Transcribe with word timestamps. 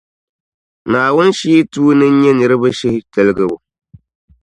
Naawuni 0.89 1.37
Shia 1.37 1.63
tuuni 1.71 2.07
n-nyɛ 2.13 2.31
nirib' 2.37 2.75
shihi 2.79 2.99
tiligibu. 3.11 3.55